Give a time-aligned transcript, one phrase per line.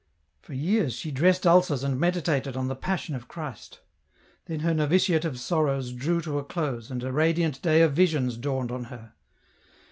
[0.41, 3.81] For years she dressed ulcers and meditated on the Passion of Christ.
[4.47, 8.35] Then her novitiate of sorrows drew to a close and a radiant day of visions
[8.35, 9.13] dawned on her.